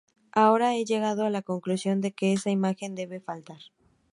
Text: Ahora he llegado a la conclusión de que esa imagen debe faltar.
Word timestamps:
Ahora 0.31 0.73
he 0.75 0.83
llegado 0.83 1.25
a 1.27 1.29
la 1.29 1.43
conclusión 1.43 2.01
de 2.01 2.11
que 2.11 2.33
esa 2.33 2.49
imagen 2.49 2.95
debe 2.95 3.19
faltar. 3.19 3.61